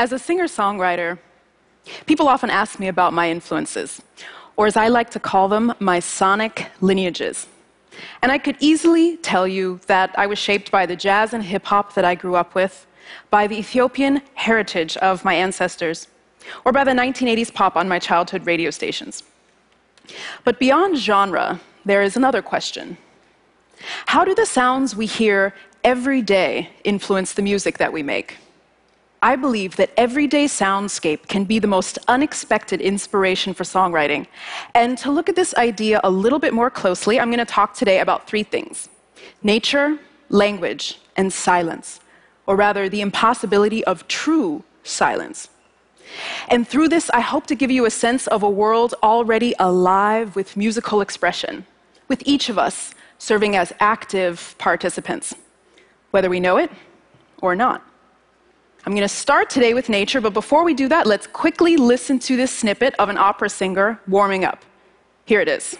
[0.00, 1.18] As a singer songwriter,
[2.06, 4.00] people often ask me about my influences,
[4.56, 7.48] or as I like to call them, my sonic lineages.
[8.22, 11.64] And I could easily tell you that I was shaped by the jazz and hip
[11.66, 12.86] hop that I grew up with,
[13.28, 16.06] by the Ethiopian heritage of my ancestors,
[16.64, 19.24] or by the 1980s pop on my childhood radio stations.
[20.44, 22.98] But beyond genre, there is another question
[24.06, 28.36] How do the sounds we hear every day influence the music that we make?
[29.20, 34.26] I believe that everyday soundscape can be the most unexpected inspiration for songwriting.
[34.74, 37.74] And to look at this idea a little bit more closely, I'm going to talk
[37.74, 38.88] today about three things
[39.42, 42.00] nature, language, and silence,
[42.46, 45.48] or rather, the impossibility of true silence.
[46.48, 50.36] And through this, I hope to give you a sense of a world already alive
[50.36, 51.66] with musical expression,
[52.06, 55.34] with each of us serving as active participants,
[56.12, 56.70] whether we know it
[57.42, 57.84] or not.
[58.88, 62.18] I'm going to start today with nature, but before we do that, let's quickly listen
[62.20, 64.64] to this snippet of an opera singer warming up.
[65.26, 65.76] Here it is.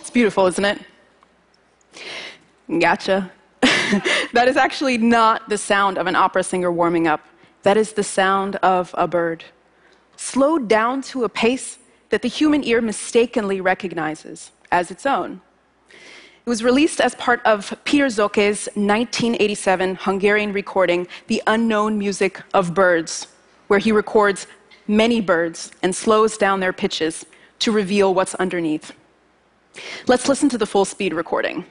[0.00, 0.78] It's beautiful, isn't it?
[2.78, 3.32] Gotcha.
[4.32, 7.26] that is actually not the sound of an opera singer warming up.
[7.62, 9.44] That is the sound of a bird,
[10.16, 11.78] slowed down to a pace
[12.10, 15.40] that the human ear mistakenly recognizes as its own.
[15.90, 22.72] It was released as part of Peter Szőke's 1987 Hungarian recording, The Unknown Music of
[22.72, 23.28] Birds,
[23.66, 24.46] where he records
[24.86, 27.26] many birds and slows down their pitches
[27.58, 28.92] to reveal what's underneath.
[30.06, 31.64] Let's listen to the full speed recording.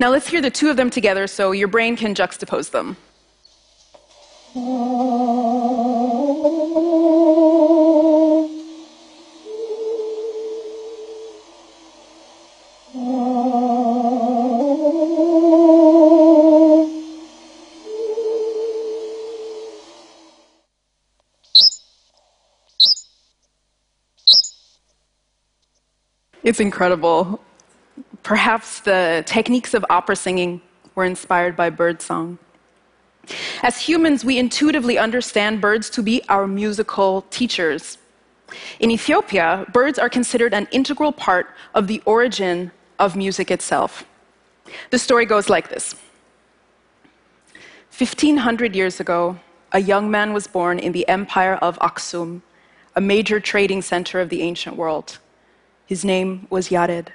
[0.00, 2.96] Now let's hear the two of them together so your brain can juxtapose them.
[26.44, 27.40] It's incredible.
[28.28, 30.60] Perhaps the techniques of opera singing
[30.94, 32.36] were inspired by birdsong.
[33.62, 37.96] As humans, we intuitively understand birds to be our musical teachers.
[38.80, 44.04] In Ethiopia, birds are considered an integral part of the origin of music itself.
[44.90, 45.94] The story goes like this
[47.96, 49.38] 1500 years ago,
[49.72, 52.42] a young man was born in the empire of Aksum,
[52.94, 55.16] a major trading center of the ancient world.
[55.86, 57.08] His name was Yared.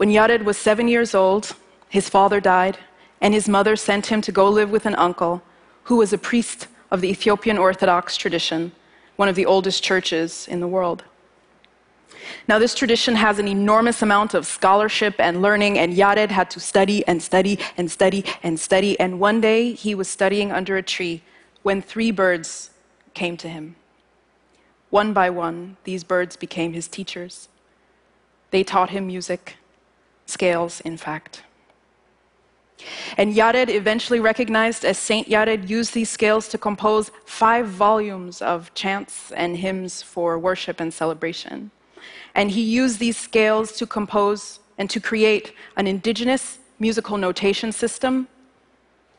[0.00, 1.54] When Yared was seven years old,
[1.90, 2.78] his father died,
[3.20, 5.42] and his mother sent him to go live with an uncle
[5.82, 8.72] who was a priest of the Ethiopian Orthodox tradition,
[9.16, 11.04] one of the oldest churches in the world.
[12.48, 16.60] Now, this tradition has an enormous amount of scholarship and learning, and Yared had to
[16.60, 18.98] study and study and study and study.
[18.98, 21.20] And one day he was studying under a tree
[21.62, 22.70] when three birds
[23.12, 23.76] came to him.
[24.88, 27.50] One by one, these birds became his teachers.
[28.50, 29.56] They taught him music,
[30.30, 31.42] scales, in fact.
[33.16, 38.72] And Yared, eventually recognized as Saint Yared, used these scales to compose five volumes of
[38.74, 41.70] chants and hymns for worship and celebration.
[42.34, 48.28] And he used these scales to compose and to create an indigenous musical notation system.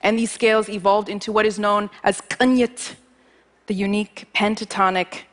[0.02, 2.96] And these scales evolved into what is known as kanyit,
[3.68, 5.24] the unique pentatonic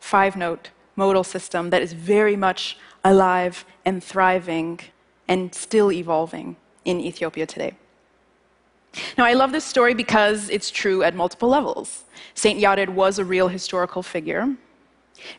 [0.00, 4.80] five note modal system that is very much alive and thriving
[5.28, 7.74] and still evolving in Ethiopia today.
[9.18, 12.04] Now, I love this story because it's true at multiple levels.
[12.34, 12.58] St.
[12.58, 14.56] Yared was a real historical figure,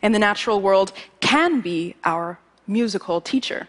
[0.02, 3.68] and the natural world can be our musical teacher.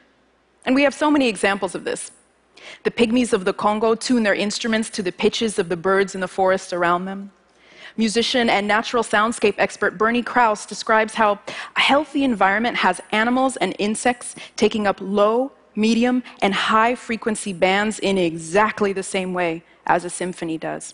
[0.65, 2.11] And we have so many examples of this.
[2.83, 6.21] The pygmies of the Congo tune their instruments to the pitches of the birds in
[6.21, 7.31] the forest around them.
[7.97, 11.39] Musician and natural soundscape expert Bernie Krause describes how
[11.75, 17.99] a healthy environment has animals and insects taking up low, medium, and high frequency bands
[17.99, 20.93] in exactly the same way as a symphony does.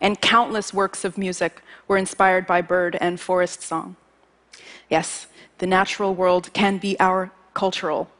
[0.00, 3.96] And countless works of music were inspired by bird and forest song.
[4.88, 5.26] Yes,
[5.58, 8.10] the natural world can be our cultural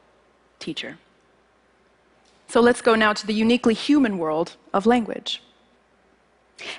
[0.59, 0.97] teacher.
[2.47, 5.41] So let's go now to the uniquely human world of language.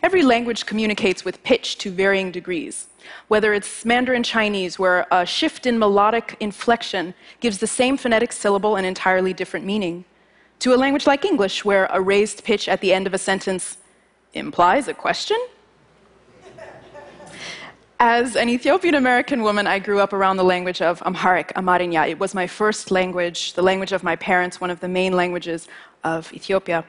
[0.03, 2.89] Every language communicates with pitch to varying degrees.
[3.29, 8.77] Whether it's Mandarin Chinese, where a shift in melodic inflection gives the same phonetic syllable
[8.77, 10.05] an entirely different meaning,
[10.61, 13.79] to a language like English, where a raised pitch at the end of a sentence
[14.33, 15.37] implies a question?
[17.99, 22.09] As an Ethiopian American woman, I grew up around the language of Amharic, Amarinya.
[22.09, 25.69] It was my first language, the language of my parents, one of the main languages
[26.05, 26.85] of Ethiopia.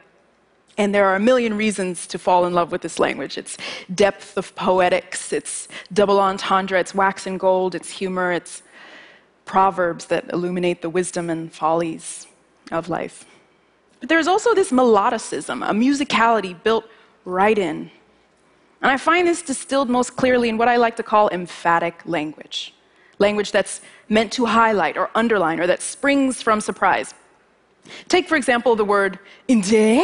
[0.78, 3.38] And there are a million reasons to fall in love with this language.
[3.38, 3.58] Its
[3.94, 8.62] depth of poetics, its double entendre, its wax and gold, its humor, its
[9.46, 12.28] proverbs that illuminate the wisdom and follies
[12.72, 13.26] of life.
[14.00, 16.86] But there's also this melodicism, a musicality built
[17.26, 17.90] right in
[18.82, 22.74] and I find this distilled most clearly in what I like to call emphatic language
[23.20, 27.16] language that's meant to highlight or underline or that springs from surprise.
[28.10, 30.04] Take, for example, the word inde.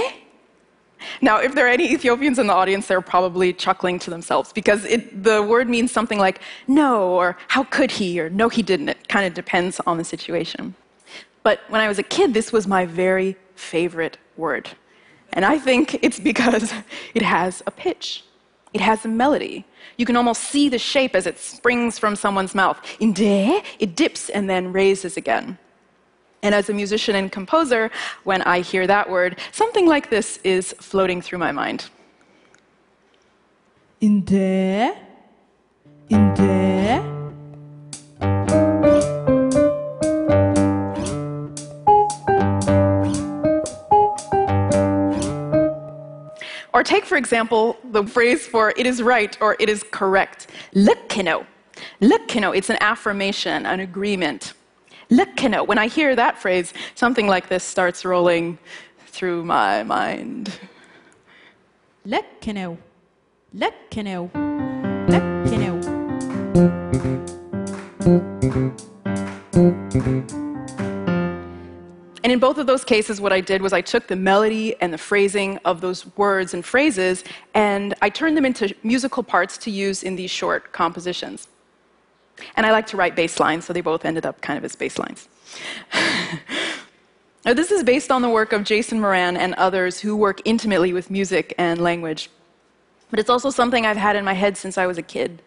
[1.21, 4.85] Now, if there are any Ethiopians in the audience, they're probably chuckling to themselves because
[4.85, 8.89] it, the word means something like no, or how could he, or no, he didn't.
[8.89, 10.75] It kind of depends on the situation.
[11.44, 14.69] But when I was a kid, this was my very favorite word.
[15.33, 16.73] And I think it's because
[17.13, 18.23] it has a pitch.
[18.73, 19.65] It has a melody.
[19.97, 22.79] You can almost see the shape as it springs from someone's mouth.
[23.00, 25.57] In de, it dips and then raises again.
[26.44, 27.90] And as a musician and composer,
[28.25, 31.86] when I hear that word, something like this is floating through my mind.
[34.01, 34.94] In de,
[36.10, 37.01] in de.
[46.74, 50.48] Or take, for example, the phrase for it is right or it is correct.
[50.74, 51.46] Lekkino.
[52.01, 54.54] Lekkino, it's an affirmation, an agreement.
[55.13, 55.68] Lekkino.
[55.68, 58.57] When I hear that phrase, something like this starts rolling
[59.06, 60.51] through my mind.
[62.07, 62.77] Lekkino.
[63.56, 64.31] Lekkino.
[65.13, 65.74] Lekkino.
[72.24, 74.92] And in both of those cases, what I did was I took the melody and
[74.92, 77.24] the phrasing of those words and phrases
[77.54, 81.48] and I turned them into musical parts to use in these short compositions.
[82.55, 84.75] And I like to write bass lines, so they both ended up kind of as
[84.75, 85.27] bass lines.
[87.45, 90.94] now, this is based on the work of Jason Moran and others who work intimately
[90.94, 92.29] with music and language.
[93.09, 95.41] But it's also something I've had in my head since I was a kid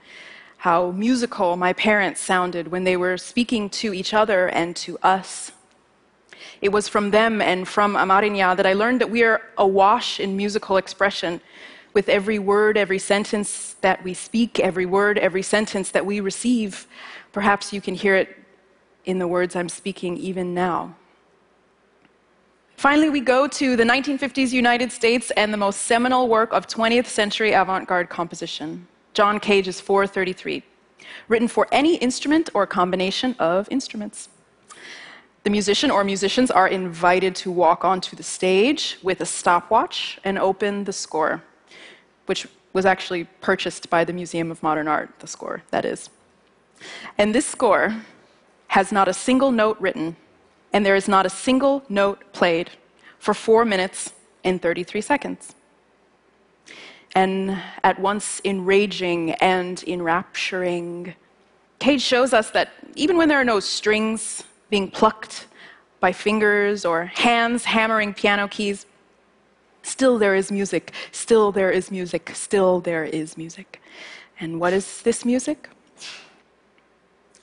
[0.59, 5.53] how musical my parents sounded when they were speaking to each other and to us.
[6.61, 10.37] It was from them and from Amarinya that I learned that we are awash in
[10.37, 11.41] musical expression.
[11.97, 16.87] With every word, every sentence that we speak, every word, every sentence that we receive,
[17.33, 18.37] perhaps you can hear it
[19.07, 20.95] in the words I'm speaking even now.
[22.77, 27.07] Finally, we go to the 1950s United States and the most seminal work of 20th
[27.07, 30.63] century avant garde composition John Cage's 433,
[31.29, 34.29] written for any instrument or combination of instruments.
[35.45, 40.39] The musician or musicians are invited to walk onto the stage with a stopwatch and
[40.39, 41.43] open the score,
[42.27, 46.11] which was actually purchased by the Museum of Modern Art, the score, that is.
[47.17, 48.03] And this score
[48.69, 50.17] has not a single note written,
[50.73, 52.71] and there is not a single note played
[53.19, 54.13] for four minutes
[54.45, 55.55] and 33 seconds.
[57.15, 61.15] And at once enraging and enrapturing,
[61.79, 65.47] Cage shows us that even when there are no strings being plucked
[66.01, 68.87] by fingers or hands hammering piano keys.
[69.87, 73.81] Still there is music, still there is music, still there is music.
[74.41, 75.69] And what is this music?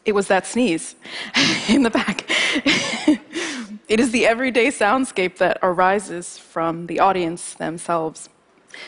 [0.03, 0.95] It was that sneeze
[1.69, 2.25] in the back.
[3.87, 8.27] it is the everyday soundscape that arises from the audience themselves.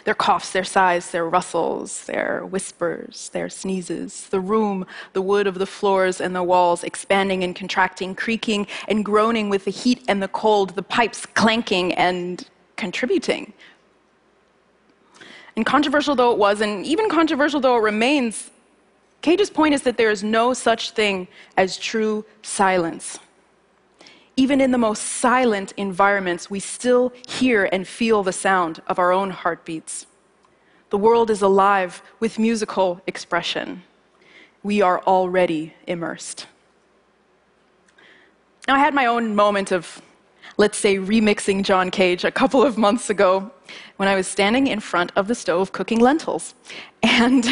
[0.04, 5.60] Their coughs, their sighs, their rustles, their whispers, their sneezes, the room, the wood of
[5.60, 10.22] the floors and the walls expanding and contracting, creaking and groaning with the heat and
[10.22, 13.53] the cold, the pipes clanking and contributing.
[15.55, 18.51] And controversial though it was, and even controversial though it remains,
[19.22, 21.27] Cage's point is that there is no such thing
[21.58, 23.20] as true silence
[24.38, 29.12] even in the most silent environments, we still hear and feel the sound of our
[29.12, 30.08] own heartbeats.
[30.89, 33.84] The world is alive with musical expression.
[34.62, 36.48] We are already immersed.
[38.67, 40.01] Now, I had my own moment of,
[40.58, 43.52] let's say, remixing John Cage a couple of months ago
[43.98, 46.56] when I was standing in front of the stove cooking lentils.
[47.08, 47.46] And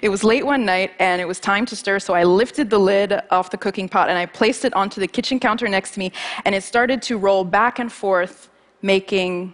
[0.00, 2.78] it was late one night and it was time to stir, so I lifted the
[2.78, 5.98] lid off the cooking pot and I placed it onto the kitchen counter next to
[5.98, 6.12] me,
[6.46, 8.48] and it started to roll back and forth,
[8.80, 9.52] making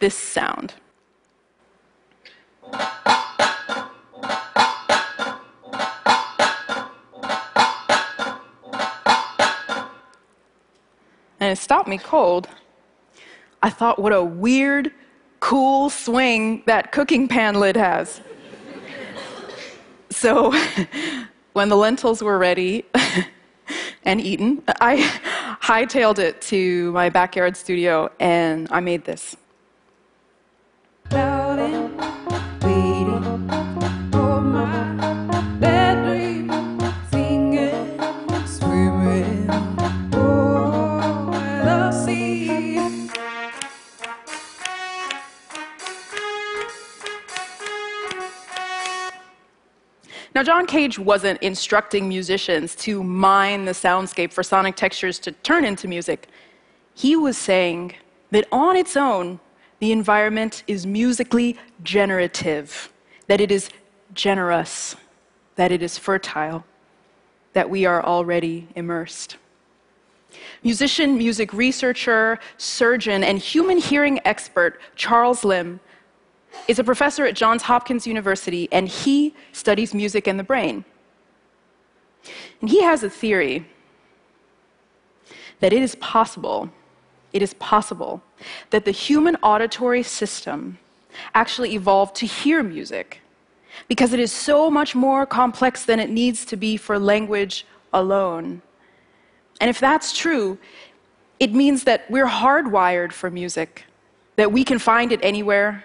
[0.00, 0.74] this sound.
[11.46, 12.48] And it stopped me cold.
[13.62, 14.90] I thought, what a weird,
[15.38, 18.20] cool swing that cooking pan lid has.
[20.10, 20.52] so,
[21.52, 22.84] when the lentils were ready
[24.02, 24.96] and eaten, I
[25.62, 29.36] hightailed it to my backyard studio and I made this.
[50.36, 55.64] Now, John Cage wasn't instructing musicians to mine the soundscape for sonic textures to turn
[55.64, 56.28] into music.
[56.92, 57.94] He was saying
[58.32, 59.40] that on its own,
[59.78, 62.92] the environment is musically generative,
[63.28, 63.70] that it is
[64.12, 64.94] generous,
[65.54, 66.66] that it is fertile,
[67.54, 69.38] that we are already immersed.
[70.62, 75.80] Musician, music researcher, surgeon, and human hearing expert Charles Limb
[76.68, 80.84] is a professor at Johns Hopkins University, and he studies music and the brain.
[82.60, 83.66] And he has a theory
[85.60, 86.70] that it is possible,
[87.32, 88.22] it is possible
[88.70, 90.78] that the human auditory system
[91.34, 93.20] actually evolved to hear music
[93.88, 98.62] because it is so much more complex than it needs to be for language alone.
[99.60, 100.58] And if that's true,
[101.40, 103.84] it means that we're hardwired for music,
[104.36, 105.84] that we can find it anywhere,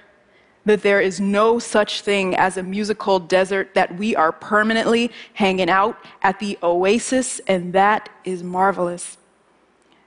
[0.66, 5.70] that there is no such thing as a musical desert, that we are permanently hanging
[5.70, 9.18] out at the oasis, and that is marvelous.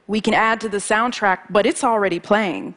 [0.06, 2.74] We can add to the soundtrack, but it's already playing.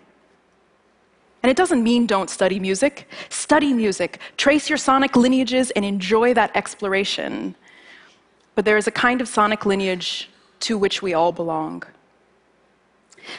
[1.44, 3.08] And it doesn't mean don't study music.
[3.30, 7.56] Study music, trace your sonic lineages, and enjoy that exploration.
[8.56, 10.30] But there is a kind of sonic lineage
[10.62, 11.84] to which we all belong.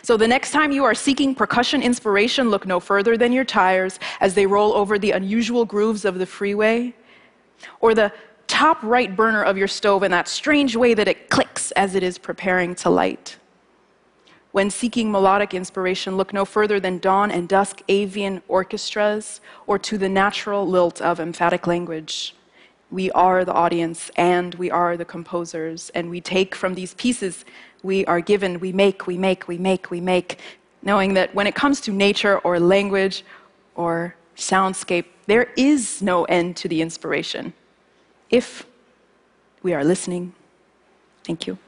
[0.02, 3.99] So the next time you are seeking percussion inspiration, look no further than your tires
[4.21, 6.95] as they roll over the unusual grooves of the freeway,
[7.80, 8.12] or the
[8.47, 12.02] top right burner of your stove in that strange way that it clicks as it
[12.02, 13.37] is preparing to light.
[14.52, 19.99] When seeking melodic inspiration, look no further than dawn and dusk avian orchestras or to
[19.99, 22.35] the natural lilt of emphatic language.
[22.90, 27.45] We are the audience and we are the composers, and we take from these pieces
[27.82, 30.38] we are given, we make, we make, we make, we make,
[30.82, 33.25] knowing that when it comes to nature or language
[33.75, 37.52] or soundscape, there is no end to the inspiration
[38.30, 38.66] if
[39.62, 40.32] we are listening.
[41.25, 41.58] Thank you.